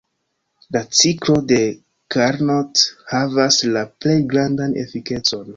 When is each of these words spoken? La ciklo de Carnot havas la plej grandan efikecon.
La 0.77 0.81
ciklo 0.99 1.35
de 1.51 1.59
Carnot 2.17 2.83
havas 3.13 3.61
la 3.77 3.87
plej 4.07 4.19
grandan 4.35 4.77
efikecon. 4.89 5.47